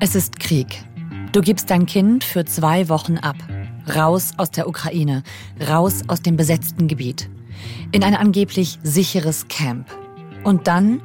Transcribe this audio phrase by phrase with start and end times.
[0.00, 0.84] Es ist Krieg.
[1.32, 3.34] Du gibst dein Kind für zwei Wochen ab.
[3.96, 5.24] Raus aus der Ukraine,
[5.68, 7.28] raus aus dem besetzten Gebiet.
[7.90, 9.88] In ein angeblich sicheres Camp.
[10.44, 11.00] Und dann,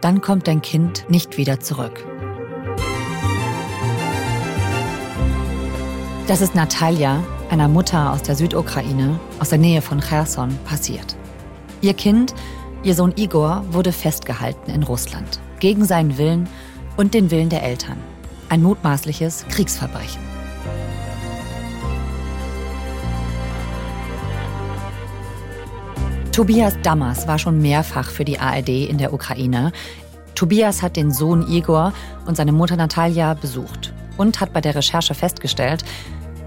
[0.00, 2.04] dann kommt dein Kind nicht wieder zurück.
[6.28, 11.16] Das ist Natalia, einer Mutter aus der Südukraine, aus der Nähe von Cherson, passiert.
[11.80, 12.32] Ihr Kind,
[12.84, 16.48] ihr Sohn Igor, wurde festgehalten in Russland, gegen seinen Willen
[16.96, 17.98] und den Willen der Eltern.
[18.48, 20.22] Ein mutmaßliches Kriegsverbrechen.
[26.32, 29.70] Tobias Dammers war schon mehrfach für die ARD in der Ukraine.
[30.34, 31.92] Tobias hat den Sohn Igor
[32.26, 35.84] und seine Mutter Natalia besucht und hat bei der Recherche festgestellt,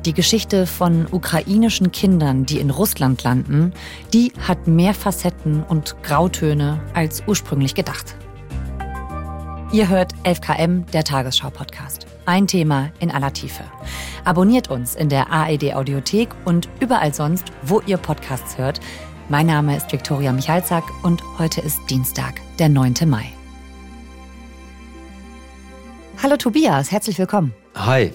[0.06, 3.74] die Geschichte von ukrainischen Kindern, die in Russland landen,
[4.14, 8.16] die hat mehr Facetten und Grautöne als ursprünglich gedacht.
[9.74, 12.08] Ihr hört 11KM, der Tagesschau-Podcast.
[12.26, 13.64] Ein Thema in aller Tiefe.
[14.24, 18.80] Abonniert uns in der AED Audiothek und überall sonst, wo ihr Podcasts hört.
[19.28, 22.94] Mein Name ist Viktoria Michalzack und heute ist Dienstag, der 9.
[23.08, 23.26] Mai.
[26.24, 27.54] Hallo Tobias, herzlich willkommen.
[27.76, 28.14] Hi.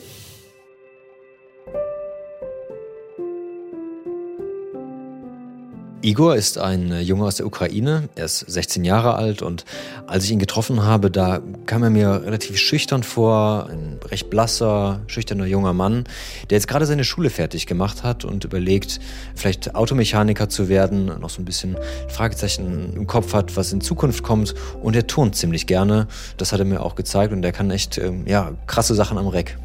[6.04, 8.08] Igor ist ein äh, Junge aus der Ukraine.
[8.16, 9.64] Er ist 16 Jahre alt und
[10.08, 13.68] als ich ihn getroffen habe, da kam er mir relativ schüchtern vor.
[13.70, 16.02] Ein recht blasser, schüchterner junger Mann,
[16.50, 18.98] der jetzt gerade seine Schule fertig gemacht hat und überlegt,
[19.36, 21.76] vielleicht Automechaniker zu werden, noch so ein bisschen
[22.08, 24.54] Fragezeichen im Kopf hat, was in Zukunft kommt.
[24.82, 26.08] Und er turnt ziemlich gerne.
[26.36, 29.28] Das hat er mir auch gezeigt und er kann echt, ähm, ja, krasse Sachen am
[29.28, 29.56] Reck.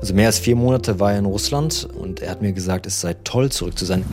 [0.00, 3.00] Also mehr als vier Monate war er in Russland und er hat mir gesagt, es
[3.00, 4.04] sei toll, zurück zu sein.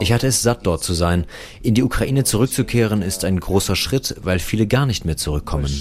[0.00, 1.26] Ich hatte es satt, dort zu sein.
[1.62, 5.72] In die Ukraine zurückzukehren ist ein großer Schritt, weil viele gar nicht mehr zurückkommen.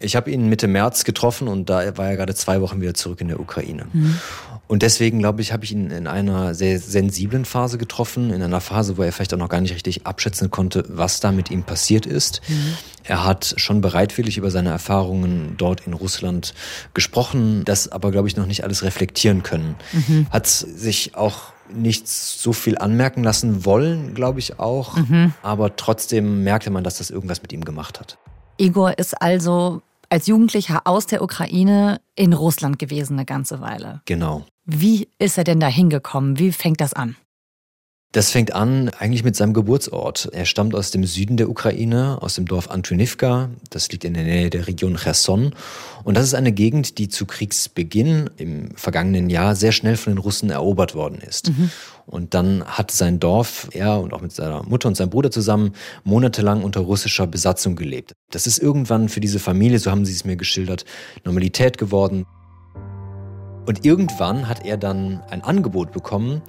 [0.00, 3.20] Ich habe ihn Mitte März getroffen und da war er gerade zwei Wochen wieder zurück
[3.20, 3.84] in der Ukraine.
[3.92, 4.16] Mhm.
[4.70, 8.60] Und deswegen, glaube ich, habe ich ihn in einer sehr sensiblen Phase getroffen, in einer
[8.60, 11.64] Phase, wo er vielleicht auch noch gar nicht richtig abschätzen konnte, was da mit ihm
[11.64, 12.40] passiert ist.
[12.46, 12.76] Mhm.
[13.02, 16.54] Er hat schon bereitwillig über seine Erfahrungen dort in Russland
[16.94, 19.74] gesprochen, das aber, glaube ich, noch nicht alles reflektieren können.
[19.90, 20.28] Mhm.
[20.30, 24.96] Hat sich auch nicht so viel anmerken lassen wollen, glaube ich auch.
[24.96, 25.34] Mhm.
[25.42, 28.18] Aber trotzdem merkte man, dass das irgendwas mit ihm gemacht hat.
[28.56, 34.02] Igor ist also als Jugendlicher aus der Ukraine in Russland gewesen eine ganze Weile.
[34.04, 34.44] Genau.
[34.64, 36.38] Wie ist er denn da hingekommen?
[36.38, 37.16] Wie fängt das an?
[38.12, 40.30] Das fängt an eigentlich mit seinem Geburtsort.
[40.32, 43.50] Er stammt aus dem Süden der Ukraine, aus dem Dorf Antonivka.
[43.70, 45.54] Das liegt in der Nähe der Region Cherson.
[46.02, 50.18] Und das ist eine Gegend, die zu Kriegsbeginn im vergangenen Jahr sehr schnell von den
[50.18, 51.50] Russen erobert worden ist.
[51.50, 51.70] Mhm.
[52.06, 55.74] Und dann hat sein Dorf, er und auch mit seiner Mutter und seinem Bruder zusammen,
[56.02, 58.14] monatelang unter russischer Besatzung gelebt.
[58.32, 60.84] Das ist irgendwann für diese Familie, so haben sie es mir geschildert,
[61.24, 62.26] Normalität geworden.
[63.66, 66.42] Und irgendwann hat er dann ein Angebot bekommen,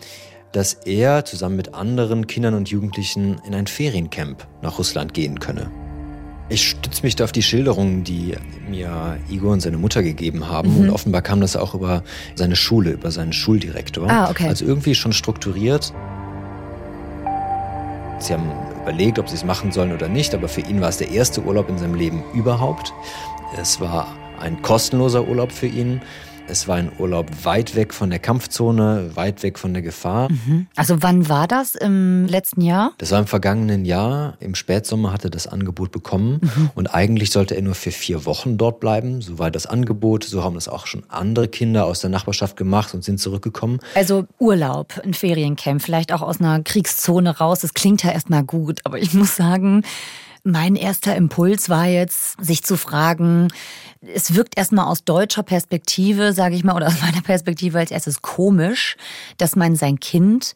[0.52, 5.72] dass er zusammen mit anderen Kindern und Jugendlichen in ein Feriencamp nach Russland gehen könne.
[6.50, 8.36] Ich stütze mich da auf die Schilderungen, die
[8.70, 10.74] mir Igor und seine Mutter gegeben haben.
[10.74, 10.82] Mhm.
[10.82, 12.04] Und offenbar kam das auch über
[12.36, 14.10] seine Schule, über seinen Schuldirektor.
[14.10, 14.50] Ah, okay.
[14.50, 15.94] Also irgendwie schon strukturiert.
[18.20, 18.52] Sie haben
[18.82, 21.42] überlegt, ob sie es machen sollen oder nicht, aber für ihn war es der erste
[21.42, 22.94] Urlaub in seinem Leben überhaupt.
[23.60, 24.08] Es war
[24.40, 26.02] ein kostenloser Urlaub für ihn.
[26.48, 30.30] Es war ein Urlaub weit weg von der Kampfzone, weit weg von der Gefahr.
[30.30, 30.68] Mhm.
[30.76, 32.92] Also wann war das im letzten Jahr?
[32.98, 34.36] Das war im vergangenen Jahr.
[34.40, 36.40] Im Spätsommer hatte das Angebot bekommen.
[36.42, 36.72] Mhm.
[36.76, 39.22] Und eigentlich sollte er nur für vier Wochen dort bleiben.
[39.22, 40.24] So war das Angebot.
[40.26, 43.80] So haben das auch schon andere Kinder aus der Nachbarschaft gemacht und sind zurückgekommen.
[43.96, 47.60] Also Urlaub, ein Feriencamp, vielleicht auch aus einer Kriegszone raus.
[47.60, 49.84] Das klingt ja erstmal gut, aber ich muss sagen,
[50.44, 53.50] mein erster Impuls war jetzt, sich zu fragen,
[54.02, 58.22] es wirkt erstmal aus deutscher Perspektive, sage ich mal, oder aus meiner Perspektive als erstes
[58.22, 58.98] komisch,
[59.38, 60.56] dass man sein Kind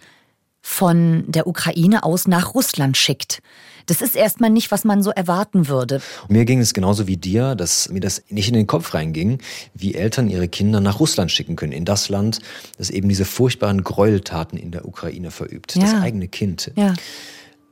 [0.62, 3.44] von der Ukraine aus nach Russland schickt.
[3.86, 6.02] Das ist erstmal nicht, was man so erwarten würde.
[6.24, 9.38] Und mir ging es genauso wie dir, dass mir das nicht in den Kopf reinging,
[9.76, 12.40] wie Eltern ihre Kinder nach Russland schicken können, in das Land,
[12.80, 15.84] das eben diese furchtbaren Gräueltaten in der Ukraine verübt, ja.
[15.84, 16.72] das eigene Kind.
[16.76, 16.96] Ja.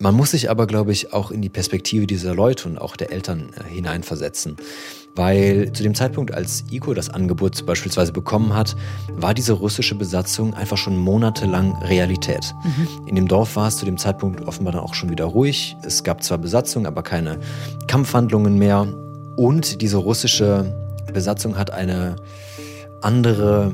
[0.03, 3.13] Man muss sich aber, glaube ich, auch in die Perspektive dieser Leute und auch der
[3.13, 4.57] Eltern äh, hineinversetzen.
[5.15, 8.75] Weil zu dem Zeitpunkt, als Igor das Angebot beispielsweise bekommen hat,
[9.13, 12.53] war diese russische Besatzung einfach schon monatelang Realität.
[12.65, 13.07] Mhm.
[13.07, 15.77] In dem Dorf war es zu dem Zeitpunkt offenbar dann auch schon wieder ruhig.
[15.83, 17.39] Es gab zwar Besatzung, aber keine
[17.88, 18.85] Kampfhandlungen mehr.
[19.38, 20.75] Und diese russische
[21.13, 22.17] Besatzung hat eine
[22.99, 23.73] andere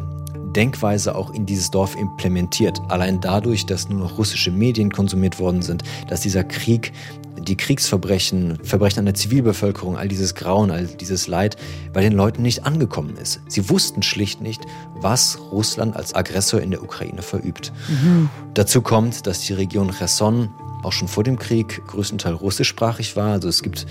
[0.54, 2.82] Denkweise auch in dieses Dorf implementiert.
[2.90, 6.92] Allein dadurch, dass nur noch russische Medien konsumiert worden sind, dass dieser Krieg
[7.40, 11.56] die Kriegsverbrechen, Verbrechen an der Zivilbevölkerung, all dieses Grauen, all dieses Leid
[11.94, 13.42] bei den Leuten nicht angekommen ist.
[13.48, 14.62] Sie wussten schlicht nicht,
[14.96, 17.72] was Russland als Aggressor in der Ukraine verübt.
[17.88, 18.30] Mhm.
[18.54, 20.50] Dazu kommt, dass die Region Cherson
[20.84, 23.34] auch schon vor dem Krieg größtenteils russischsprachig war.
[23.34, 23.86] Also es gibt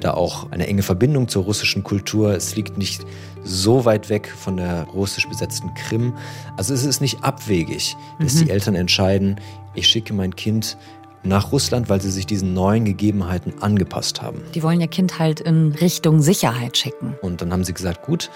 [0.00, 2.34] da auch eine enge Verbindung zur russischen Kultur.
[2.34, 3.04] Es liegt nicht
[3.42, 6.14] so weit weg von der russisch besetzten Krim.
[6.56, 8.44] Also es ist nicht abwegig, dass mhm.
[8.44, 9.40] die Eltern entscheiden,
[9.74, 10.76] ich schicke mein Kind
[11.24, 14.42] nach Russland, weil sie sich diesen neuen Gegebenheiten angepasst haben.
[14.54, 17.16] Die wollen ihr Kind halt in Richtung Sicherheit schicken.
[17.22, 18.30] Und dann haben sie gesagt, gut,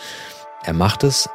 [0.64, 1.28] er macht es.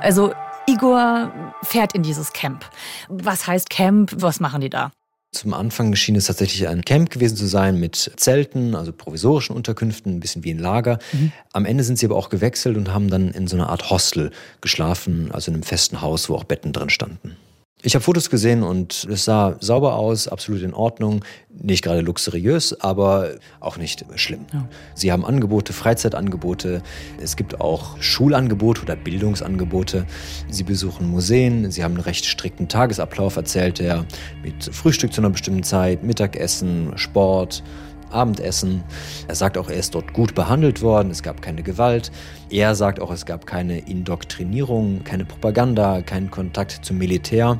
[0.00, 0.32] Also
[0.68, 1.32] Igor
[1.62, 2.68] fährt in dieses Camp.
[3.08, 4.12] Was heißt Camp?
[4.16, 4.92] Was machen die da?
[5.32, 10.16] Zum Anfang schien es tatsächlich ein Camp gewesen zu sein mit Zelten, also provisorischen Unterkünften,
[10.16, 10.98] ein bisschen wie ein Lager.
[11.12, 11.32] Mhm.
[11.52, 14.30] Am Ende sind sie aber auch gewechselt und haben dann in so einer Art Hostel
[14.60, 17.36] geschlafen, also in einem festen Haus, wo auch Betten drin standen.
[17.80, 21.24] Ich habe Fotos gesehen und es sah sauber aus, absolut in Ordnung.
[21.48, 24.46] Nicht gerade luxuriös, aber auch nicht schlimm.
[24.52, 24.68] Ja.
[24.94, 26.82] Sie haben Angebote, Freizeitangebote.
[27.22, 30.06] Es gibt auch Schulangebote oder Bildungsangebote.
[30.50, 31.70] Sie besuchen Museen.
[31.70, 34.04] Sie haben einen recht strikten Tagesablauf, erzählt er,
[34.42, 37.62] mit Frühstück zu einer bestimmten Zeit, Mittagessen, Sport.
[38.10, 38.82] Abendessen.
[39.26, 42.10] Er sagt auch, er ist dort gut behandelt worden, es gab keine Gewalt.
[42.50, 47.58] Er sagt auch, es gab keine Indoktrinierung, keine Propaganda, keinen Kontakt zum Militär.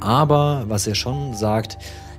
[0.00, 1.78] Aber was er schon sagt,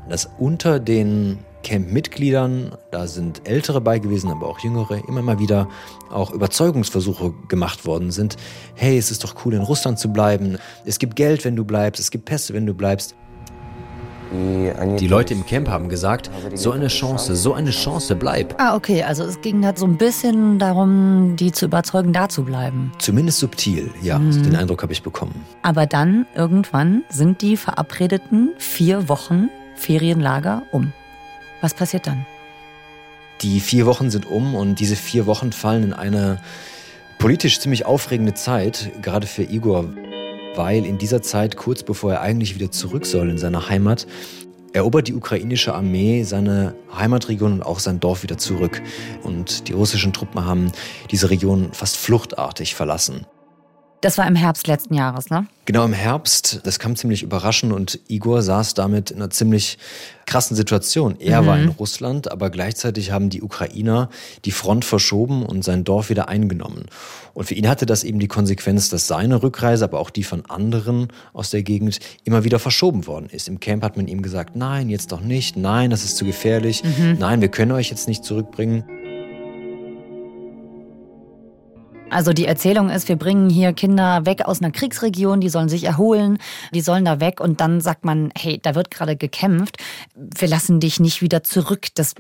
[0.10, 5.68] dass unter den Camp-Mitgliedern, da sind Ältere bei gewesen, aber auch Jüngere, immer mal wieder
[6.10, 8.36] auch Überzeugungsversuche gemacht worden sind.
[8.76, 10.58] Hey, es ist doch cool, in Russland zu bleiben.
[10.86, 12.00] Es gibt Geld, wenn du bleibst.
[12.00, 13.16] Es gibt Pässe, wenn du bleibst.
[14.32, 18.56] Die Leute im Camp haben gesagt, so eine Chance, so eine Chance, bleib.
[18.60, 22.44] Ah, okay, also es ging halt so ein bisschen darum, die zu überzeugen, da zu
[22.44, 22.94] bleiben.
[23.00, 24.44] Zumindest subtil, ja, mhm.
[24.44, 25.46] den Eindruck habe ich bekommen.
[25.64, 30.94] Aber dann, irgendwann, sind die verabredeten vier Wochen Ferienlager um.
[31.60, 32.26] Was passiert dann?
[33.42, 36.40] Die vier Wochen sind um und diese vier Wochen fallen in eine
[37.18, 39.86] politisch ziemlich aufregende Zeit, gerade für Igor
[40.56, 44.08] weil in dieser Zeit, kurz bevor er eigentlich wieder zurück soll in seine Heimat,
[44.74, 48.82] erobert die ukrainische Armee seine Heimatregion und auch sein Dorf wieder zurück.
[49.24, 50.72] Und die russischen Truppen haben
[51.10, 53.26] diese Region fast fluchtartig verlassen.
[54.02, 55.46] Das war im Herbst letzten Jahres, ne?
[55.66, 56.62] Genau im Herbst.
[56.64, 59.78] Das kam ziemlich überraschend und Igor saß damit in einer ziemlich
[60.26, 61.20] krassen Situation.
[61.20, 61.46] Er mhm.
[61.46, 64.10] war in Russland, aber gleichzeitig haben die Ukrainer
[64.44, 66.86] die Front verschoben und sein Dorf wieder eingenommen.
[67.36, 70.46] Und für ihn hatte das eben die Konsequenz, dass seine Rückreise, aber auch die von
[70.48, 73.48] anderen aus der Gegend immer wieder verschoben worden ist.
[73.48, 76.84] Im Camp hat man ihm gesagt, nein, jetzt doch nicht, nein, das ist zu gefährlich,
[76.84, 77.18] mhm.
[77.20, 78.84] nein, wir können euch jetzt nicht zurückbringen.
[82.12, 85.86] Also die Erzählung ist, wir bringen hier Kinder weg aus einer Kriegsregion, die sollen sich
[85.86, 86.40] erholen,
[86.74, 89.78] die sollen da weg und dann sagt man, hey, da wird gerade gekämpft,
[90.16, 91.88] wir lassen dich nicht wieder zurück.
[91.96, 92.14] Das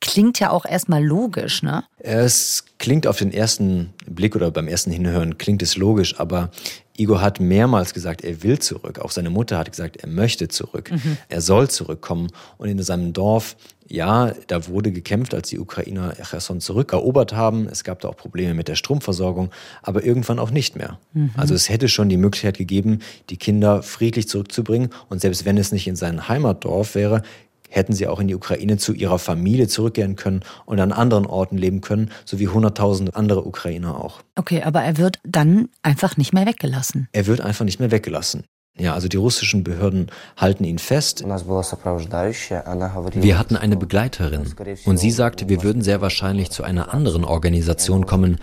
[0.00, 1.82] klingt ja auch erstmal logisch, ne?
[1.98, 6.50] Es klingt auf den ersten Blick oder beim ersten Hinhören klingt es logisch, aber
[6.96, 9.00] Igor hat mehrmals gesagt, er will zurück.
[9.00, 10.92] Auch seine Mutter hat gesagt, er möchte zurück.
[10.92, 11.16] Mhm.
[11.28, 12.28] Er soll zurückkommen.
[12.56, 13.56] Und in seinem Dorf,
[13.88, 17.66] ja, da wurde gekämpft, als die Ukrainer Cherson zurückerobert haben.
[17.66, 19.50] Es gab da auch Probleme mit der Stromversorgung,
[19.82, 20.98] aber irgendwann auch nicht mehr.
[21.12, 21.30] Mhm.
[21.36, 24.90] Also es hätte schon die Möglichkeit gegeben, die Kinder friedlich zurückzubringen.
[25.08, 27.22] Und selbst wenn es nicht in sein Heimatdorf wäre,
[27.74, 31.58] hätten sie auch in die Ukraine zu ihrer Familie zurückkehren können und an anderen Orten
[31.58, 34.20] leben können, so wie hunderttausende andere Ukrainer auch.
[34.36, 37.08] Okay, aber er wird dann einfach nicht mehr weggelassen.
[37.12, 38.44] Er wird einfach nicht mehr weggelassen.
[38.76, 41.24] Ja, also die russischen Behörden halten ihn fest.
[41.24, 44.52] Wir hatten eine Begleiterin
[44.84, 48.38] und sie sagte, wir würden sehr wahrscheinlich zu einer anderen Organisation kommen,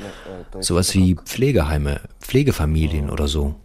[0.61, 3.55] sowas wie Pflegeheime, Pflegefamilien oder so.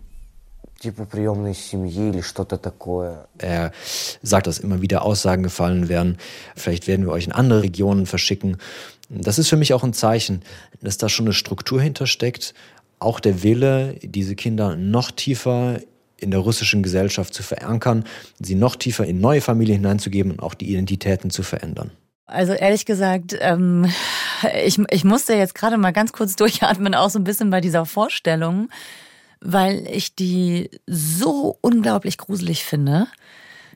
[3.39, 3.73] Er
[4.23, 6.19] sagt, dass immer wieder Aussagen gefallen werden.
[6.55, 8.59] Vielleicht werden wir euch in andere Regionen verschicken.
[9.09, 10.43] Das ist für mich auch ein Zeichen,
[10.81, 12.55] dass da schon eine Struktur hintersteckt.
[12.99, 15.81] Auch der Wille, diese Kinder noch tiefer
[16.19, 18.05] in der russischen Gesellschaft zu verankern,
[18.41, 21.91] sie noch tiefer in neue Familien hineinzugeben und auch die Identitäten zu verändern.
[22.27, 23.87] Also ehrlich gesagt, ähm,
[24.65, 27.87] ich, ich musste jetzt gerade mal ganz kurz durchatmen, auch so ein bisschen bei dieser
[27.87, 28.69] Vorstellung
[29.41, 33.07] weil ich die so unglaublich gruselig finde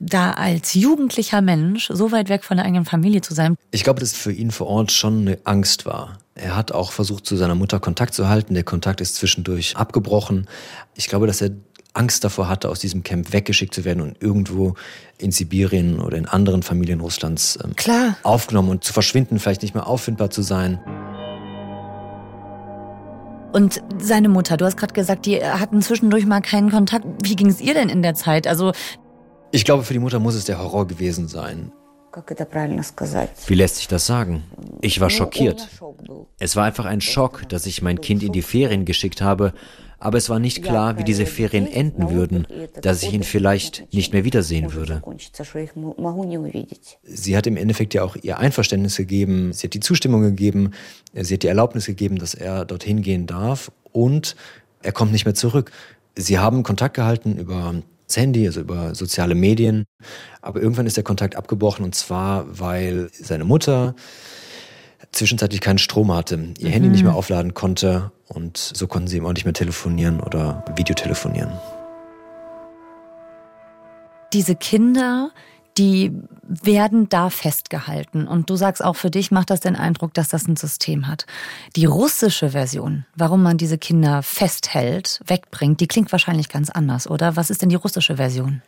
[0.01, 3.55] da als jugendlicher Mensch so weit weg von der eigenen Familie zu sein.
[3.69, 6.17] Ich glaube, dass für ihn vor Ort schon eine Angst war.
[6.33, 8.55] Er hat auch versucht, zu seiner Mutter Kontakt zu halten.
[8.55, 10.47] Der Kontakt ist zwischendurch abgebrochen.
[10.95, 11.51] Ich glaube, dass er
[11.93, 14.75] Angst davor hatte, aus diesem Camp weggeschickt zu werden und irgendwo
[15.17, 17.75] in Sibirien oder in anderen Familien Russlands ähm,
[18.23, 20.79] aufgenommen und zu verschwinden, vielleicht nicht mehr auffindbar zu sein.
[23.51, 27.05] Und seine Mutter, du hast gerade gesagt, die hatten zwischendurch mal keinen Kontakt.
[27.23, 28.47] Wie ging es ihr denn in der Zeit?
[28.47, 28.71] Also
[29.51, 31.71] Ich glaube, für die Mutter muss es der Horror gewesen sein.
[33.47, 34.43] Wie lässt sich das sagen?
[34.81, 35.67] Ich war schockiert.
[36.39, 39.53] Es war einfach ein Schock, dass ich mein Kind in die Ferien geschickt habe,
[40.01, 42.47] aber es war nicht klar, wie diese Ferien enden würden,
[42.81, 44.99] dass ich ihn vielleicht nicht mehr wiedersehen würde.
[47.03, 50.71] Sie hat im Endeffekt ja auch ihr Einverständnis gegeben, sie hat die Zustimmung gegeben,
[51.13, 54.35] sie hat die Erlaubnis gegeben, dass er dorthin gehen darf und
[54.81, 55.71] er kommt nicht mehr zurück.
[56.15, 57.75] Sie haben Kontakt gehalten über
[58.07, 59.85] das Handy, also über soziale Medien.
[60.41, 63.95] Aber irgendwann ist der Kontakt abgebrochen und zwar, weil seine Mutter
[65.11, 66.73] zwischenzeitlich keinen Strom hatte, ihr mhm.
[66.73, 70.63] Handy nicht mehr aufladen konnte und so konnten sie ihm auch nicht mehr telefonieren oder
[70.75, 71.51] Videotelefonieren.
[74.33, 75.31] Diese Kinder,
[75.77, 76.13] die
[76.43, 78.27] werden da festgehalten.
[78.27, 81.25] Und du sagst auch, für dich macht das den Eindruck, dass das ein System hat.
[81.75, 87.35] Die russische Version, warum man diese Kinder festhält, wegbringt, die klingt wahrscheinlich ganz anders, oder?
[87.35, 88.61] Was ist denn die russische Version?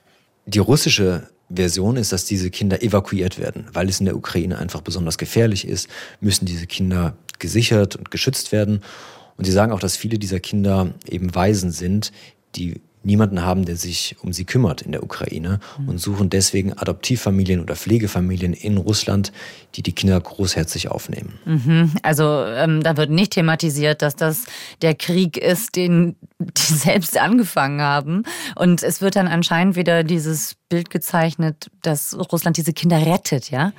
[0.46, 3.68] Die russische Version ist, dass diese Kinder evakuiert werden.
[3.74, 5.88] Weil es in der Ukraine einfach besonders gefährlich ist,
[6.20, 8.82] müssen diese Kinder gesichert und geschützt werden.
[9.38, 12.12] Und sie sagen auch, dass viele dieser Kinder eben Waisen sind,
[12.56, 15.90] die niemanden haben, der sich um sie kümmert in der Ukraine mhm.
[15.90, 19.32] und suchen deswegen Adoptivfamilien oder Pflegefamilien in Russland,
[19.76, 21.34] die die Kinder großherzig aufnehmen.
[21.46, 21.92] Mhm.
[22.02, 24.46] Also ähm, da wird nicht thematisiert, dass das
[24.82, 28.24] der Krieg ist, den die selbst angefangen haben.
[28.56, 33.74] Und es wird dann anscheinend wieder dieses Bild gezeichnet, dass Russland diese Kinder rettet, ja?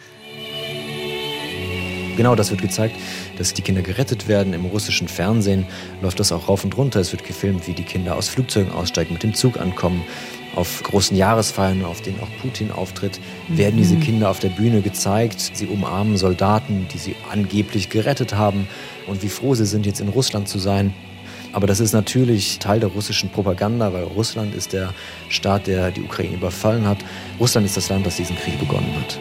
[2.17, 2.97] Genau, das wird gezeigt,
[3.39, 4.53] dass die Kinder gerettet werden.
[4.53, 5.67] Im russischen Fernsehen
[6.01, 7.01] läuft das auch rauf und runter.
[7.01, 10.03] Es wird gefilmt, wie die Kinder aus Flugzeugen aussteigen, mit dem Zug ankommen.
[10.55, 13.19] Auf großen Jahresfeiern, auf denen auch Putin auftritt,
[13.49, 14.01] werden diese mhm.
[14.01, 15.51] Kinder auf der Bühne gezeigt.
[15.55, 18.69] Sie umarmen Soldaten, die sie angeblich gerettet haben
[19.09, 20.95] und wie froh sie sind, jetzt in Russland zu sein.
[21.53, 24.93] Aber das ist natürlich Teil der russischen Propaganda, weil Russland ist der
[25.29, 26.99] Staat, der die Ukraine überfallen hat.
[27.39, 29.21] Russland ist das Land, das diesen Krieg begonnen hat.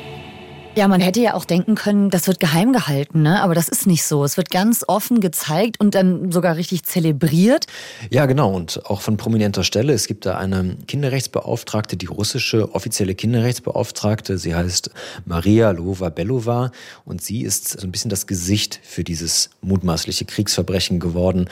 [0.75, 3.43] Ja, man hätte ja auch denken können, das wird geheim gehalten, ne?
[3.43, 4.23] aber das ist nicht so.
[4.23, 7.67] Es wird ganz offen gezeigt und dann sogar richtig zelebriert.
[8.09, 8.51] Ja, genau.
[8.51, 9.93] Und auch von prominenter Stelle.
[9.93, 14.39] Es gibt da eine Kinderrechtsbeauftragte, die russische offizielle Kinderrechtsbeauftragte.
[14.39, 14.89] Sie heißt
[15.25, 16.71] Maria Lova-Belova
[17.05, 21.49] und sie ist so ein bisschen das Gesicht für dieses mutmaßliche Kriegsverbrechen geworden.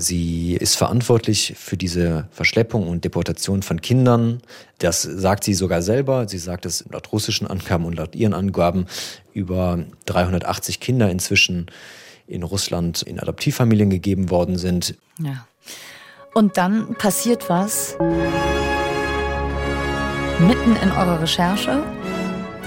[0.00, 4.40] Sie ist verantwortlich für diese Verschleppung und Deportation von Kindern.
[4.78, 6.28] Das sagt sie sogar selber.
[6.28, 8.86] Sie sagt es laut russischen Angaben und laut ihren Angaben
[9.32, 11.66] über 380 Kinder inzwischen
[12.28, 14.94] in Russland in Adoptivfamilien gegeben worden sind.
[15.18, 15.48] Ja.
[16.32, 17.96] Und dann passiert was
[20.38, 21.82] mitten in eurer Recherche.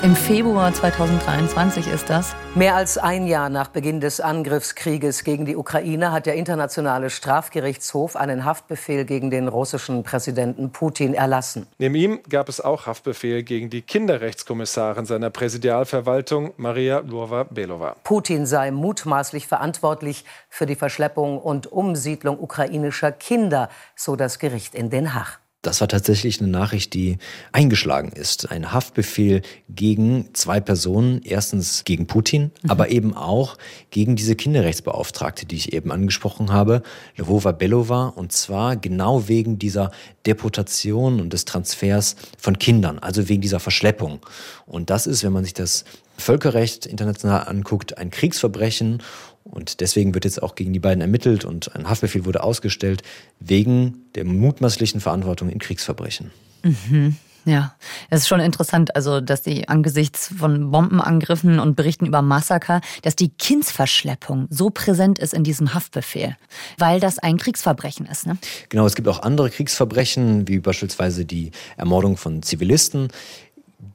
[0.03, 2.35] Im Februar 2023 ist das.
[2.55, 8.15] Mehr als ein Jahr nach Beginn des Angriffskrieges gegen die Ukraine hat der Internationale Strafgerichtshof
[8.15, 11.67] einen Haftbefehl gegen den russischen Präsidenten Putin erlassen.
[11.77, 17.95] Neben ihm gab es auch Haftbefehl gegen die Kinderrechtskommissarin seiner Präsidialverwaltung, Maria Lurva-Belova.
[18.03, 24.89] Putin sei mutmaßlich verantwortlich für die Verschleppung und Umsiedlung ukrainischer Kinder, so das Gericht in
[24.89, 25.40] Den Haag.
[25.61, 27.19] Das war tatsächlich eine Nachricht, die
[27.51, 28.49] eingeschlagen ist.
[28.49, 31.21] Ein Haftbefehl gegen zwei Personen.
[31.23, 32.71] Erstens gegen Putin, mhm.
[32.71, 33.57] aber eben auch
[33.91, 36.81] gegen diese Kinderrechtsbeauftragte, die ich eben angesprochen habe,
[37.15, 38.07] Lvova Belova.
[38.07, 39.91] Und zwar genau wegen dieser
[40.25, 44.19] Deportation und des Transfers von Kindern, also wegen dieser Verschleppung.
[44.65, 45.85] Und das ist, wenn man sich das
[46.17, 49.01] Völkerrecht international anguckt, ein Kriegsverbrechen
[49.43, 53.01] und deswegen wird jetzt auch gegen die beiden ermittelt und ein Haftbefehl wurde ausgestellt
[53.39, 56.31] wegen der mutmaßlichen Verantwortung in Kriegsverbrechen.
[56.63, 57.17] Mhm.
[57.43, 57.73] Ja,
[58.11, 63.15] es ist schon interessant, also dass die angesichts von Bombenangriffen und Berichten über Massaker, dass
[63.15, 66.37] die Kindsverschleppung so präsent ist in diesem Haftbefehl,
[66.77, 68.27] weil das ein Kriegsverbrechen ist.
[68.27, 68.37] Ne?
[68.69, 73.07] Genau, es gibt auch andere Kriegsverbrechen, wie beispielsweise die Ermordung von Zivilisten.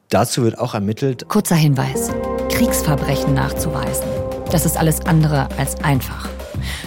[0.09, 1.29] Dazu wird auch ermittelt.
[1.29, 2.11] Kurzer Hinweis:
[2.49, 6.29] Kriegsverbrechen nachzuweisen das ist alles andere als einfach.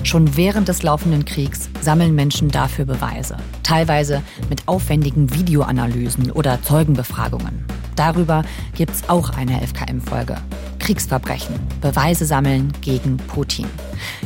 [0.03, 7.65] Schon während des laufenden Kriegs sammeln Menschen dafür Beweise, teilweise mit aufwendigen Videoanalysen oder Zeugenbefragungen.
[7.95, 8.43] Darüber
[8.75, 10.37] gibt es auch eine FKM-Folge.
[10.79, 13.67] Kriegsverbrechen, Beweise sammeln gegen Putin.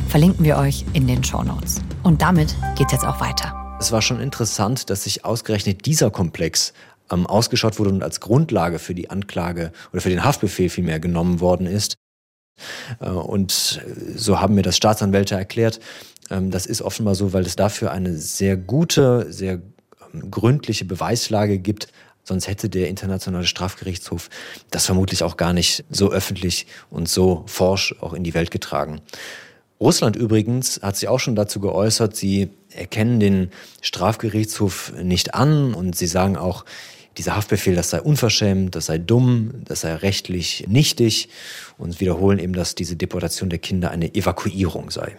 [0.08, 1.82] Verlinken wir euch in den Shownotes.
[2.04, 3.76] Und damit geht's jetzt auch weiter.
[3.80, 6.72] Es war schon interessant, dass sich ausgerechnet dieser Komplex
[7.10, 11.40] ähm, ausgeschaut wurde und als Grundlage für die Anklage oder für den Haftbefehl vielmehr genommen
[11.40, 11.96] worden ist.
[13.00, 13.82] Äh, und
[14.16, 15.80] so haben mir das Staatsanwälte erklärt.
[16.30, 19.60] Ähm, das ist offenbar so, weil es dafür eine sehr gute, sehr
[20.12, 21.88] ähm, gründliche Beweislage gibt.
[22.22, 24.30] Sonst hätte der Internationale Strafgerichtshof
[24.70, 29.02] das vermutlich auch gar nicht so öffentlich und so forsch auch in die Welt getragen.
[29.78, 33.50] Russland übrigens hat sich auch schon dazu geäußert, sie erkennen den
[33.82, 36.64] Strafgerichtshof nicht an und sie sagen auch,
[37.16, 41.28] dieser Haftbefehl, das sei unverschämt, das sei dumm, das sei rechtlich nichtig
[41.78, 45.16] und wiederholen eben, dass diese Deportation der Kinder eine Evakuierung sei.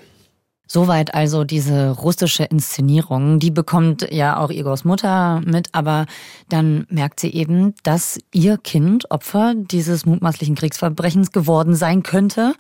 [0.68, 3.40] Soweit also diese russische Inszenierung.
[3.40, 6.08] Die bekommt ja auch Igors Mutter mit, aber
[6.50, 12.54] dann merkt sie eben, dass ihr Kind Opfer dieses mutmaßlichen Kriegsverbrechens geworden sein könnte.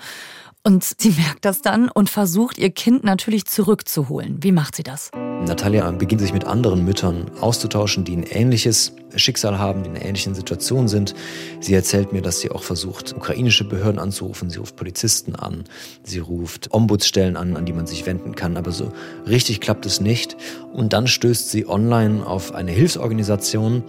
[0.63, 4.37] Und sie merkt das dann und versucht, ihr Kind natürlich zurückzuholen.
[4.41, 5.11] Wie macht sie das?
[5.13, 10.05] Natalia beginnt sich mit anderen Müttern auszutauschen, die ein ähnliches Schicksal haben, die in einer
[10.05, 11.13] ähnlichen Situation sind.
[11.60, 14.50] Sie erzählt mir, dass sie auch versucht, ukrainische Behörden anzurufen.
[14.50, 15.63] Sie ruft Polizisten an,
[16.03, 18.57] sie ruft Ombudsstellen an, an die man sich wenden kann.
[18.57, 18.91] Aber so
[19.27, 20.36] richtig klappt es nicht.
[20.74, 23.84] Und dann stößt sie online auf eine Hilfsorganisation,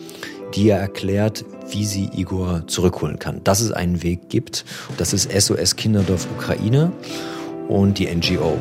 [0.54, 3.42] die ihr erklärt, wie sie Igor zurückholen kann.
[3.45, 4.64] Dass es einen Weg gibt.
[4.97, 6.92] Das ist SOS Kinderdorf Ukraine
[7.68, 8.59] und die NGO.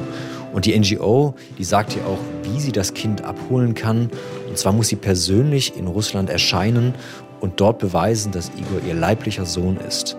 [0.53, 4.10] Und die NGO, die sagt ihr auch, wie sie das Kind abholen kann.
[4.55, 6.93] Und zwar muss sie persönlich in Russland erscheinen
[7.41, 10.15] und dort beweisen, dass Igor ihr leiblicher Sohn ist.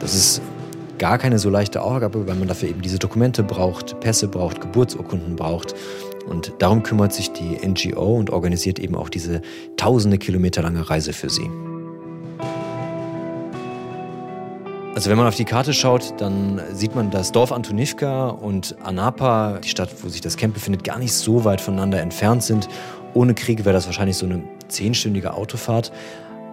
[0.00, 0.42] Das ist
[0.98, 5.36] gar keine so leichte Aufgabe, weil man dafür eben diese Dokumente braucht, Pässe braucht, Geburtsurkunden
[5.36, 5.76] braucht.
[6.28, 9.40] Und darum kümmert sich die NGO und organisiert eben auch diese
[9.76, 11.48] tausende Kilometer lange Reise für sie.
[15.00, 19.60] Also wenn man auf die Karte schaut, dann sieht man das Dorf Antonivka und Anapa,
[19.62, 22.68] die Stadt, wo sich das Camp befindet, gar nicht so weit voneinander entfernt sind.
[23.14, 25.92] Ohne Krieg wäre das wahrscheinlich so eine zehnstündige Autofahrt.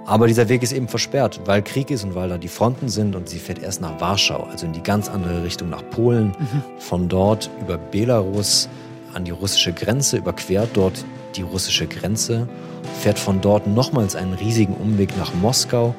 [0.05, 3.13] Aber dieser Weg ist eben versperrt, weil Krieg ist und weil da die Fronten sind
[3.15, 6.27] und sie fährt erst nach Warschau, also in die ganz andere Richtung nach Polen.
[6.27, 6.63] Mhm.
[6.79, 8.69] Von dort über Belarus
[9.13, 11.03] an die russische Grenze, überquert dort
[11.35, 12.47] die russische Grenze,
[13.01, 15.93] fährt von dort nochmals einen riesigen Umweg nach Moskau,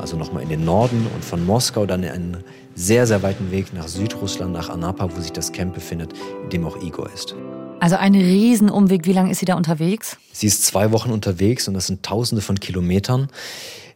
[0.00, 2.38] also nochmal in den Norden und von Moskau dann einen
[2.74, 6.66] sehr, sehr weiten Weg nach Südrussland, nach Anapa, wo sich das Camp befindet, in dem
[6.66, 7.36] auch Igor ist.
[7.84, 9.04] Also ein Riesenumweg.
[9.04, 10.16] Wie lange ist sie da unterwegs?
[10.32, 13.28] Sie ist zwei Wochen unterwegs und das sind Tausende von Kilometern.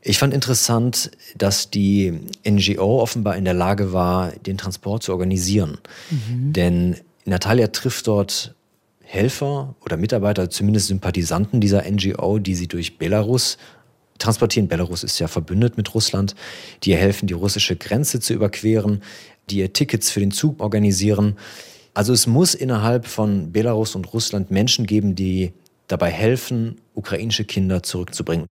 [0.02, 5.78] Ich fand interessant, dass die NGO offenbar in der Lage war, den Transport zu organisieren.
[6.10, 6.52] Mhm.
[6.52, 8.54] Denn Natalia trifft dort
[9.00, 13.56] Helfer oder Mitarbeiter, zumindest Sympathisanten dieser NGO, die sie durch Belarus
[14.18, 14.68] transportieren.
[14.68, 16.34] Belarus ist ja verbündet mit Russland,
[16.82, 19.02] die ihr helfen, die russische Grenze zu überqueren,
[19.48, 21.38] die ihr Tickets für den Zug organisieren.
[21.94, 25.52] Also es muss innerhalb von Belarus und Russland Menschen geben, die
[25.88, 28.46] dabei helfen, ukrainische Kinder zurückzubringen.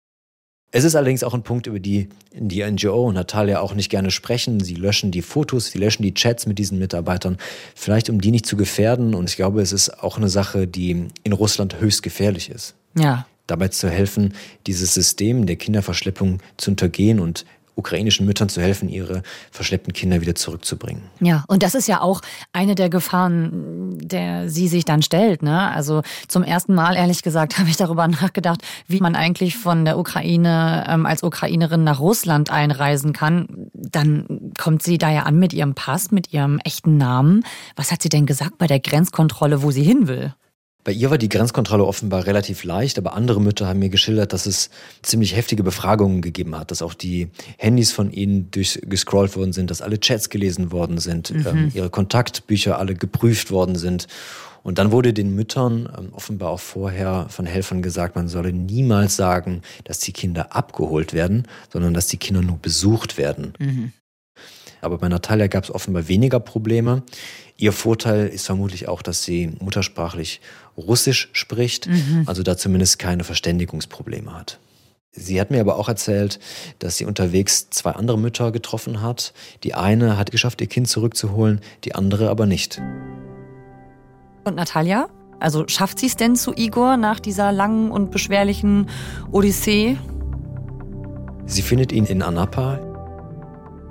[0.71, 4.11] Es ist allerdings auch ein Punkt, über die die NGO und Natalia auch nicht gerne
[4.11, 4.59] sprechen.
[4.59, 7.37] Sie löschen die Fotos, sie löschen die Chats mit diesen Mitarbeitern,
[7.73, 9.15] vielleicht um die nicht zu gefährden.
[9.15, 12.75] Und ich glaube, es ist auch eine Sache, die in Russland höchst gefährlich ist.
[12.97, 13.25] Ja.
[13.47, 14.33] Dabei zu helfen,
[14.67, 17.45] dieses System der Kinderverschleppung zu untergehen und
[17.77, 21.03] ukrainischen Müttern zu helfen, ihre verschleppten Kinder wieder zurückzubringen.
[21.21, 25.43] Ja, und das ist ja auch eine der Gefahren, der sie sich dann stellt.
[25.43, 25.71] Ne?
[25.71, 29.97] Also zum ersten Mal, ehrlich gesagt, habe ich darüber nachgedacht, wie man eigentlich von der
[29.97, 33.69] Ukraine ähm, als Ukrainerin nach Russland einreisen kann.
[33.73, 37.43] Dann kommt sie da ja an mit ihrem Pass, mit ihrem echten Namen.
[37.75, 40.33] Was hat sie denn gesagt bei der Grenzkontrolle, wo sie hin will?
[40.87, 44.45] Bei ihr war die Grenzkontrolle offenbar relativ leicht, aber andere Mütter haben mir geschildert, dass
[44.45, 44.69] es
[45.01, 49.81] ziemlich heftige Befragungen gegeben hat, dass auch die Handys von ihnen durchgescrollt worden sind, dass
[49.81, 51.45] alle Chats gelesen worden sind, mhm.
[51.45, 54.07] ähm, ihre Kontaktbücher alle geprüft worden sind.
[54.63, 59.17] Und dann wurde den Müttern ähm, offenbar auch vorher von Helfern gesagt, man solle niemals
[59.17, 63.53] sagen, dass die Kinder abgeholt werden, sondern dass die Kinder nur besucht werden.
[63.59, 63.91] Mhm.
[64.81, 67.03] Aber bei Natalia gab es offenbar weniger Probleme.
[67.57, 70.41] Ihr Vorteil ist vermutlich auch, dass sie muttersprachlich
[70.77, 72.23] Russisch spricht, mhm.
[72.27, 74.59] also da zumindest keine Verständigungsprobleme hat.
[75.11, 76.39] Sie hat mir aber auch erzählt,
[76.77, 79.33] dass sie unterwegs zwei andere Mütter getroffen hat.
[79.63, 82.79] Die eine hat geschafft, ihr Kind zurückzuholen, die andere aber nicht.
[84.43, 85.09] Und Natalia?
[85.39, 88.89] Also schafft sie es denn zu Igor nach dieser langen und beschwerlichen
[89.31, 89.97] Odyssee?
[91.45, 92.79] Sie findet ihn in Anapa,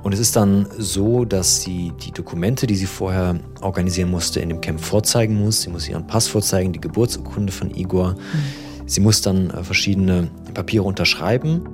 [0.07, 4.51] und es ist dann so, dass sie die Dokumente, die sie vorher organisieren musste, in
[4.51, 5.63] dem Camp vorzeigen muss.
[5.63, 8.13] Sie muss ihren Pass vorzeigen, die Geburtsurkunde von Igor.
[8.13, 8.87] Mhm.
[8.87, 11.69] Sie muss dann äh, verschiedene Papiere unterschreiben.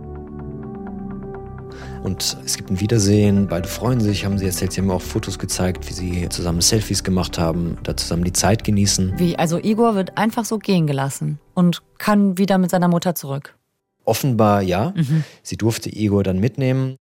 [2.02, 5.38] Und es gibt ein Wiedersehen, beide freuen sich, haben sie erzählt, sie haben auch Fotos
[5.38, 9.12] gezeigt, wie sie zusammen Selfies gemacht haben, da zusammen die Zeit genießen.
[9.18, 13.58] Wie, also Igor wird einfach so gehen gelassen und kann wieder mit seiner Mutter zurück?
[14.06, 14.94] Offenbar ja.
[14.96, 15.22] Mhm.
[15.42, 16.96] Sie durfte Igor dann mitnehmen.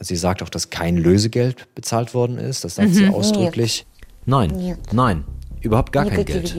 [0.00, 2.64] Sie sagt auch, dass kein Lösegeld bezahlt worden ist.
[2.64, 2.94] Das sagt mhm.
[2.94, 3.86] sie ausdrücklich.
[4.26, 5.24] Nein, nein,
[5.60, 6.54] überhaupt gar kein Geld.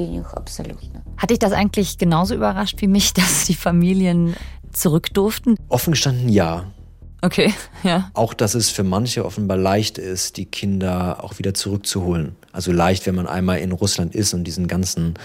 [1.18, 4.36] Hat dich das eigentlich genauso überrascht wie mich, dass die Familien
[4.72, 5.56] zurück durften?
[5.68, 6.66] Offen gestanden ja.
[7.22, 8.10] Okay, ja.
[8.14, 12.38] Auch, dass es für manche offenbar leicht ist, die Kinder auch wieder zurückzuholen.
[12.54, 15.16] Also leicht, wenn man einmal in Russland ist und diesen ganzen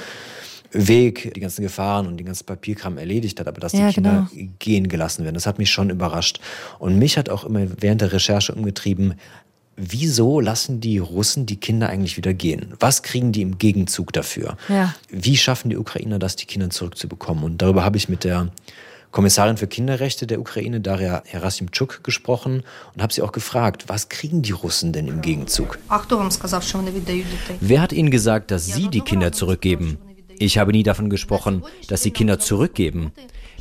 [0.74, 4.50] Weg die ganzen Gefahren und den ganzen Papierkram erledigt hat, aber dass die Kinder genau.
[4.58, 5.34] gehen gelassen werden.
[5.34, 6.40] Das hat mich schon überrascht.
[6.78, 9.14] Und mich hat auch immer während der Recherche umgetrieben,
[9.76, 12.74] wieso lassen die Russen die Kinder eigentlich wieder gehen?
[12.78, 14.56] Was kriegen die im Gegenzug dafür?
[14.68, 14.94] Ja.
[15.08, 17.44] Wie schaffen die Ukrainer das, die Kinder zurückzubekommen?
[17.44, 18.48] Und darüber habe ich mit der
[19.10, 24.42] Kommissarin für Kinderrechte der Ukraine, Daria Herasimchuk, gesprochen und habe sie auch gefragt, was kriegen
[24.42, 25.78] die Russen denn im Gegenzug?
[27.60, 29.98] Wer hat ihnen gesagt, dass sie die Kinder zurückgeben?
[30.38, 33.12] Ich habe nie davon gesprochen, dass Sie Kinder zurückgeben.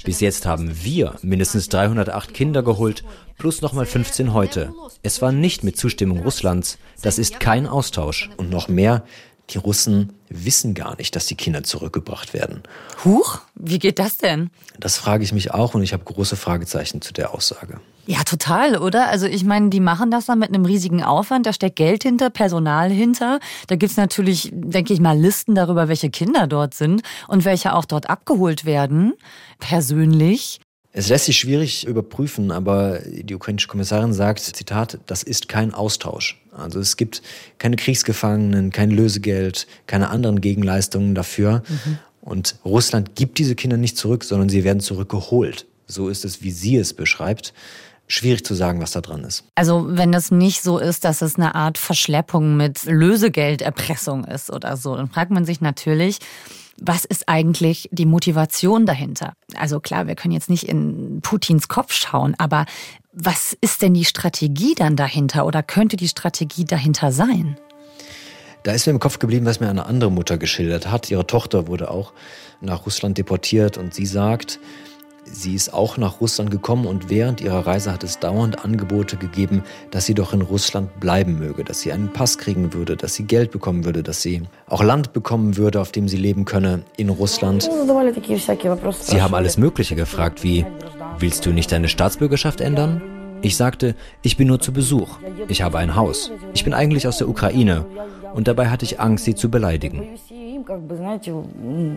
[0.03, 3.03] Bis jetzt haben wir mindestens 308 Kinder geholt,
[3.37, 4.73] plus nochmal 15 heute.
[5.01, 6.77] Es war nicht mit Zustimmung Russlands.
[7.01, 8.29] Das ist kein Austausch.
[8.37, 9.03] Und noch mehr,
[9.49, 12.63] die Russen wissen gar nicht, dass die Kinder zurückgebracht werden.
[13.05, 14.49] Huch, wie geht das denn?
[14.79, 17.79] Das frage ich mich auch und ich habe große Fragezeichen zu der Aussage.
[18.05, 19.07] Ja, total, oder?
[19.07, 22.29] Also ich meine, die machen das dann mit einem riesigen Aufwand, da steckt Geld hinter,
[22.29, 23.39] Personal hinter.
[23.67, 27.85] Da gibt's natürlich, denke ich mal, Listen darüber, welche Kinder dort sind und welche auch
[27.85, 29.13] dort abgeholt werden,
[29.59, 30.59] persönlich.
[30.91, 36.39] Es lässt sich schwierig überprüfen, aber die ukrainische Kommissarin sagt, Zitat, das ist kein Austausch.
[36.51, 37.23] Also es gibt
[37.57, 41.63] keine Kriegsgefangenen, kein Lösegeld, keine anderen Gegenleistungen dafür.
[42.21, 45.65] Und Russland gibt diese Kinder nicht zurück, sondern sie werden zurückgeholt.
[45.87, 47.53] So ist es, wie sie es beschreibt.
[48.07, 49.45] Schwierig zu sagen, was da dran ist.
[49.55, 54.77] Also wenn das nicht so ist, dass es eine Art Verschleppung mit Lösegelderpressung ist oder
[54.77, 56.19] so, dann fragt man sich natürlich,
[56.77, 59.33] was ist eigentlich die Motivation dahinter?
[59.55, 62.65] Also klar, wir können jetzt nicht in Putins Kopf schauen, aber
[63.13, 67.57] was ist denn die Strategie dann dahinter oder könnte die Strategie dahinter sein?
[68.63, 71.11] Da ist mir im Kopf geblieben, was mir eine andere Mutter geschildert hat.
[71.11, 72.13] Ihre Tochter wurde auch
[72.61, 74.59] nach Russland deportiert und sie sagt,
[75.25, 79.63] sie ist auch nach Russland gekommen und während ihrer Reise hat es dauernd Angebote gegeben,
[79.91, 83.23] dass sie doch in Russland bleiben möge, dass sie einen Pass kriegen würde, dass sie
[83.23, 87.09] Geld bekommen würde, dass sie auch Land bekommen würde, auf dem sie leben könne in
[87.09, 87.69] Russland.
[88.99, 90.65] Sie haben alles Mögliche gefragt, wie,
[91.19, 93.01] willst du nicht deine Staatsbürgerschaft ändern?
[93.41, 95.17] Ich sagte, ich bin nur zu Besuch.
[95.49, 96.31] Ich habe ein Haus.
[96.53, 97.85] Ich bin eigentlich aus der Ukraine.
[98.33, 100.17] Und dabei hatte ich Angst, sie zu beleidigen.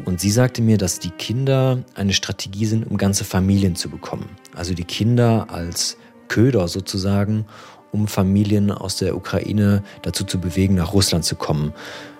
[0.04, 4.28] Und sie sagte mir, dass die Kinder eine Strategie sind, um ganze Familien zu bekommen.
[4.54, 5.96] Also die Kinder als
[6.28, 7.46] Köder sozusagen,
[7.92, 11.72] um Familien aus der Ukraine dazu zu bewegen, nach Russland zu kommen,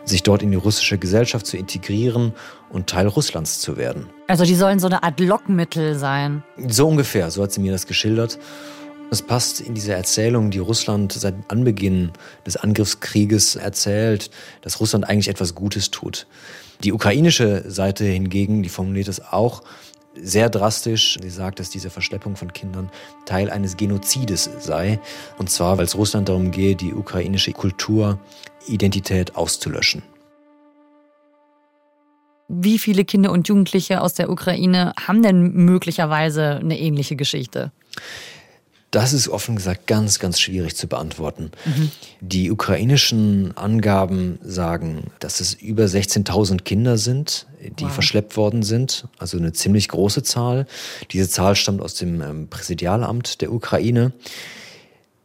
[0.05, 2.33] sich dort in die russische Gesellschaft zu integrieren
[2.71, 4.07] und Teil Russlands zu werden.
[4.29, 6.43] Also die sollen so eine Art Lockmittel sein.
[6.69, 8.39] So ungefähr, so hat sie mir das geschildert.
[9.09, 12.11] Es passt in diese Erzählung, die Russland seit Anbeginn
[12.45, 14.31] des Angriffskrieges erzählt,
[14.63, 16.27] dass Russland eigentlich etwas Gutes tut.
[16.83, 19.63] Die ukrainische Seite hingegen, die formuliert es auch
[20.21, 21.19] sehr drastisch.
[21.23, 22.91] Sie sagt, dass diese Verschleppung von Kindern
[23.27, 24.99] Teil eines Genozides sei.
[25.39, 28.19] Und zwar, weil es Russland darum gehe, die ukrainische Kultur,
[28.67, 30.03] Identität auszulöschen.
[32.49, 37.73] Wie viele Kinder und Jugendliche aus der Ukraine haben denn möglicherweise eine ähnliche Geschichte?
[38.97, 41.51] Das ist offen gesagt ganz, ganz schwierig zu beantworten.
[42.23, 47.47] Die ukrainischen Angaben sagen, dass es über 16.000 Kinder sind,
[47.79, 47.93] die Wow.
[47.93, 49.07] verschleppt worden sind.
[49.19, 50.67] Also eine ziemlich große Zahl.
[51.11, 54.15] Diese Zahl stammt aus dem ähm, Präsidialamt der Ukraine.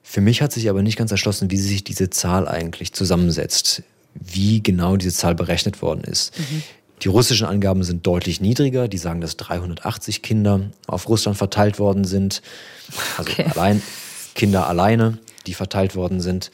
[0.04, 3.84] Für mich hat sich aber nicht ganz erschlossen, wie sich diese Zahl eigentlich zusammensetzt,
[4.16, 6.34] wie genau diese Zahl berechnet worden ist.
[7.04, 8.88] Die russischen Angaben sind deutlich niedriger.
[8.88, 12.42] Die sagen, dass 380 Kinder auf Russland verteilt worden sind.
[13.18, 13.46] Also Okay.
[13.50, 13.82] allein
[14.36, 16.52] Kinder alleine, die verteilt worden sind.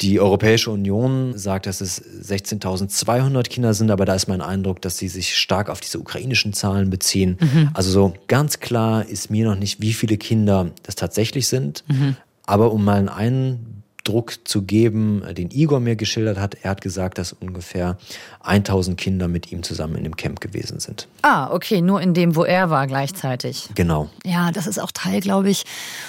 [0.00, 4.98] Die Europäische Union sagt, dass es 16.200 Kinder sind, aber da ist mein Eindruck, dass
[4.98, 7.38] sie sich stark auf diese ukrainischen Zahlen beziehen.
[7.74, 11.84] Also so ganz klar ist mir noch nicht, wie viele Kinder das tatsächlich sind.
[12.44, 13.73] Aber um mal einen
[14.06, 17.96] Eindruck zu geben, den Igor mir geschildert hat, er hat gesagt, dass ungefähr
[18.40, 21.08] 1000 Kinder mit ihm zusammen in dem Camp gewesen sind.
[21.22, 23.70] Ah, okay, nur in dem, wo er war gleichzeitig.
[23.74, 24.10] Genau.
[24.22, 25.64] Ja, das ist auch Teil, glaube ich,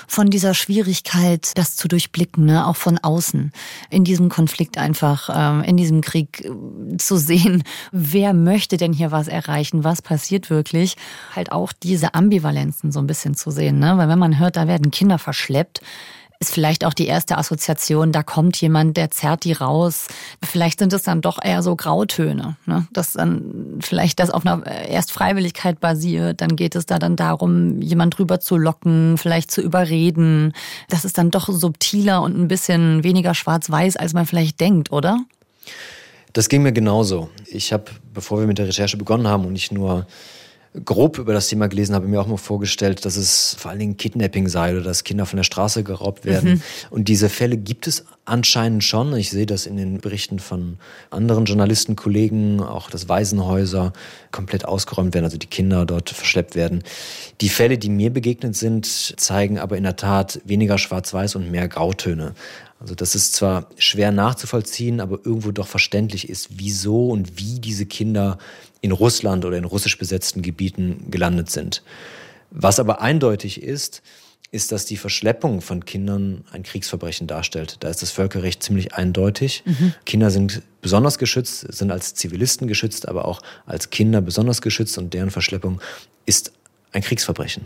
[0.07, 2.67] von dieser Schwierigkeit, das zu durchblicken, ne?
[2.67, 3.53] auch von außen.
[3.89, 9.11] In diesem Konflikt einfach, ähm, in diesem Krieg äh, zu sehen, wer möchte denn hier
[9.11, 10.97] was erreichen, was passiert wirklich.
[11.33, 13.79] Halt auch diese Ambivalenzen so ein bisschen zu sehen.
[13.79, 13.97] Ne?
[13.97, 15.81] Weil wenn man hört, da werden Kinder verschleppt,
[16.39, 20.07] ist vielleicht auch die erste Assoziation, da kommt jemand, der zerrt die raus.
[20.43, 22.87] Vielleicht sind es dann doch eher so Grautöne, ne?
[22.91, 27.81] dass dann vielleicht das auf einer erst Freiwilligkeit basiert, dann geht es da dann darum,
[27.81, 30.53] jemand drüber zu locken, vielleicht zu überreden.
[30.89, 35.19] Das ist dann doch subtiler und ein bisschen weniger schwarz-weiß, als man vielleicht denkt, oder?
[36.33, 37.29] Das ging mir genauso.
[37.47, 40.05] Ich habe, bevor wir mit der Recherche begonnen haben und ich nur
[40.83, 43.97] grob über das Thema gelesen habe, mir auch mal vorgestellt, dass es vor allen Dingen
[43.97, 46.53] Kidnapping sei oder dass Kinder von der Straße geraubt werden.
[46.55, 46.61] Mhm.
[46.89, 49.15] Und diese Fälle gibt es anscheinend schon.
[49.15, 50.77] Ich sehe das in den Berichten von
[51.11, 53.93] anderen Journalistenkollegen, auch dass Waisenhäuser
[54.31, 56.83] komplett ausgeräumt werden, also die Kinder dort verschleppt werden.
[57.41, 61.67] Die Fälle, die mir begegnet sind, zeigen aber in der Tat weniger Schwarz-Weiß und mehr
[61.67, 62.33] Grautöne.
[62.79, 67.85] Also dass es zwar schwer nachzuvollziehen, aber irgendwo doch verständlich ist, wieso und wie diese
[67.85, 68.37] Kinder
[68.85, 71.83] in Russland oder in russisch besetzten Gebieten gelandet sind.
[72.51, 74.01] Was aber eindeutig ist,
[74.51, 77.77] ist, dass die Verschleppung von Kindern ein Kriegsverbrechen darstellt.
[77.81, 79.63] Da ist das Völkerrecht ziemlich eindeutig.
[79.65, 79.93] Mhm.
[80.05, 85.13] Kinder sind besonders geschützt, sind als Zivilisten geschützt, aber auch als Kinder besonders geschützt und
[85.13, 85.81] deren Verschleppung
[86.25, 86.53] ist
[86.93, 87.65] ein Kriegsverbrechen.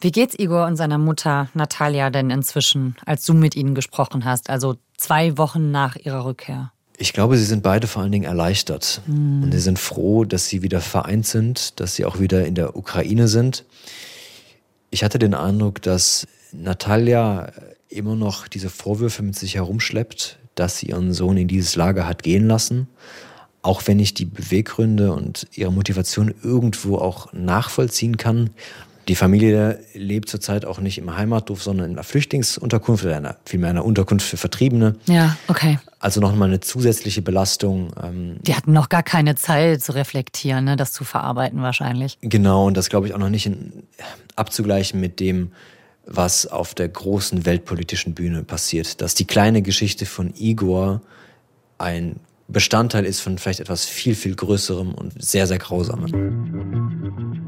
[0.00, 4.48] Wie geht's Igor und seiner Mutter Natalia denn inzwischen, als du mit ihnen gesprochen hast,
[4.48, 6.72] also zwei Wochen nach ihrer Rückkehr?
[7.00, 9.02] Ich glaube, sie sind beide vor allen Dingen erleichtert.
[9.06, 9.44] Mhm.
[9.44, 12.76] Und sie sind froh, dass sie wieder vereint sind, dass sie auch wieder in der
[12.76, 13.64] Ukraine sind.
[14.90, 17.52] Ich hatte den Eindruck, dass Natalia
[17.88, 22.22] immer noch diese Vorwürfe mit sich herumschleppt, dass sie ihren Sohn in dieses Lager hat
[22.24, 22.88] gehen lassen.
[23.62, 28.50] Auch wenn ich die Beweggründe und ihre Motivation irgendwo auch nachvollziehen kann,
[29.08, 33.70] die Familie lebt zurzeit auch nicht im Heimatdorf, sondern in einer Flüchtlingsunterkunft oder einer, vielmehr
[33.70, 34.96] einer Unterkunft für Vertriebene.
[35.06, 35.78] Ja, okay.
[35.98, 37.92] Also nochmal eine zusätzliche Belastung.
[38.02, 42.18] Ähm, die hatten noch gar keine Zeit zu reflektieren, ne, das zu verarbeiten wahrscheinlich.
[42.20, 43.84] Genau, und das glaube ich auch noch nicht in,
[44.36, 45.52] abzugleichen mit dem,
[46.06, 49.00] was auf der großen weltpolitischen Bühne passiert.
[49.00, 51.00] Dass die kleine Geschichte von Igor
[51.78, 52.16] ein
[52.46, 57.47] Bestandteil ist von vielleicht etwas viel, viel Größerem und sehr, sehr Grausamem.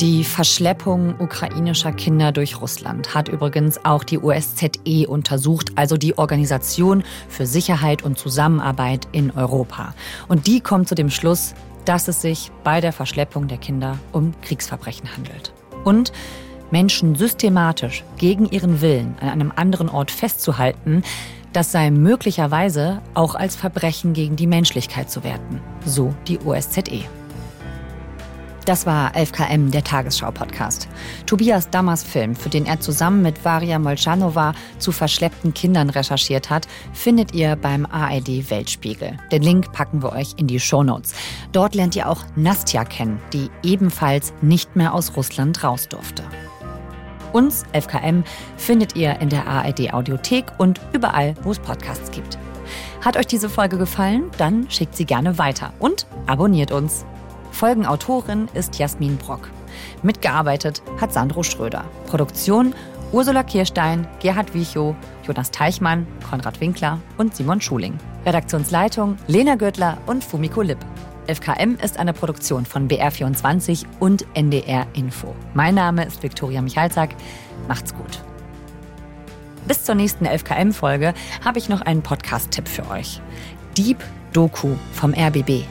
[0.00, 7.04] Die Verschleppung ukrainischer Kinder durch Russland hat übrigens auch die USZE untersucht, also die Organisation
[7.28, 9.94] für Sicherheit und Zusammenarbeit in Europa.
[10.26, 11.52] Und die kommt zu dem Schluss,
[11.84, 15.52] dass es sich bei der Verschleppung der Kinder um Kriegsverbrechen handelt.
[15.84, 16.12] Und
[16.70, 21.02] Menschen systematisch gegen ihren Willen an einem anderen Ort festzuhalten,
[21.52, 27.19] das sei möglicherweise auch als Verbrechen gegen die Menschlichkeit zu werten, so die OSZE.
[28.70, 30.86] Das war 11KM, der Tagesschau-Podcast.
[31.26, 36.68] Tobias Dammers Film, für den er zusammen mit Varia Molchanova zu verschleppten Kindern recherchiert hat,
[36.92, 39.16] findet ihr beim ARD Weltspiegel.
[39.32, 41.14] Den Link packen wir euch in die Shownotes.
[41.50, 46.22] Dort lernt ihr auch Nastja kennen, die ebenfalls nicht mehr aus Russland raus durfte.
[47.32, 48.22] Uns, 11KM,
[48.56, 52.38] findet ihr in der ARD Audiothek und überall, wo es Podcasts gibt.
[53.04, 54.30] Hat euch diese Folge gefallen?
[54.38, 57.04] Dann schickt sie gerne weiter und abonniert uns.
[57.60, 59.50] Folgenautorin ist Jasmin Brock.
[60.02, 61.84] Mitgearbeitet hat Sandro Schröder.
[62.06, 62.74] Produktion
[63.12, 64.96] Ursula Kirstein, Gerhard Wichow,
[65.26, 67.98] Jonas Teichmann, Konrad Winkler und Simon Schuling.
[68.24, 70.78] Redaktionsleitung Lena Göttler und Fumiko Lipp.
[71.26, 75.36] FKM ist eine Produktion von BR24 und NDR Info.
[75.52, 77.10] Mein Name ist Viktoria Michalzack.
[77.68, 78.22] Macht's gut.
[79.68, 81.12] Bis zur nächsten FKM-Folge
[81.44, 83.20] habe ich noch einen Podcast-Tipp für euch.
[83.76, 83.98] Deep
[84.32, 85.64] Doku vom RBB.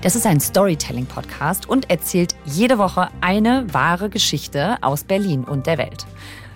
[0.00, 5.78] Das ist ein Storytelling-Podcast und erzählt jede Woche eine wahre Geschichte aus Berlin und der
[5.78, 6.06] Welt.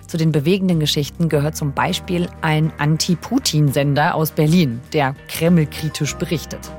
[0.07, 6.71] Zu den bewegenden Geschichten gehört zum Beispiel ein Anti-Putin-Sender aus Berlin, der Kreml-kritisch berichtet.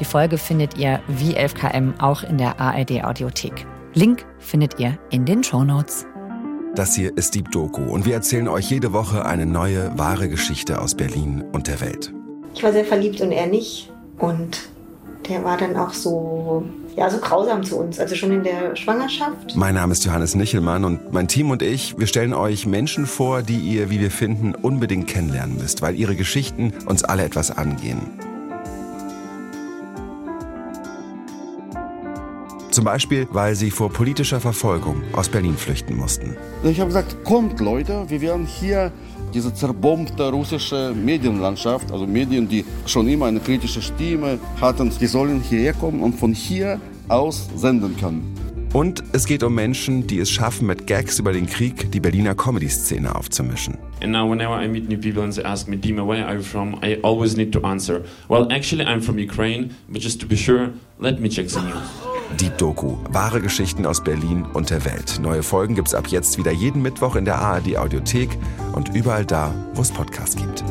[0.00, 3.66] Die Folge findet ihr wie 11KM auch in der ARD-Audiothek.
[3.94, 6.06] Link findet ihr in den Shownotes.
[6.74, 10.80] Das hier ist Deep Doku und wir erzählen euch jede Woche eine neue, wahre Geschichte
[10.80, 12.12] aus Berlin und der Welt.
[12.52, 13.92] Ich war sehr verliebt und er nicht.
[14.18, 14.68] Und
[15.28, 16.64] der war dann auch so,
[16.96, 19.56] ja, so grausam zu uns, also schon in der Schwangerschaft.
[19.56, 23.42] Mein Name ist Johannes Nichelmann und mein Team und ich, wir stellen euch Menschen vor,
[23.42, 28.00] die ihr, wie wir finden, unbedingt kennenlernen müsst, weil ihre Geschichten uns alle etwas angehen.
[32.74, 36.34] Zum Beispiel, weil sie vor politischer Verfolgung aus Berlin flüchten mussten.
[36.64, 38.90] Ich habe gesagt, kommt Leute, wir werden hier
[39.32, 45.40] diese zerbombte russische Medienlandschaft, also Medien, die schon immer eine kritische Stimme hatten, die sollen
[45.40, 48.34] hierher kommen und von hier aus senden können.
[48.72, 52.34] Und es geht um Menschen, die es schaffen, mit Gags über den Krieg die Berliner
[52.34, 53.78] Comedy-Szene aufzumischen.
[54.02, 56.42] And now whenever I meet new people and they ask me, Dima, where are you
[56.42, 56.80] from?
[56.82, 60.70] I always need to answer, well, actually I'm from Ukraine, but just to be sure,
[60.98, 62.13] let me check the news.
[62.34, 62.96] Deep Doku.
[63.10, 65.18] Wahre Geschichten aus Berlin und der Welt.
[65.20, 68.38] Neue Folgen gibt's ab jetzt wieder jeden Mittwoch in der ARD Audiothek
[68.72, 70.64] und überall da, wo es Podcasts gibt.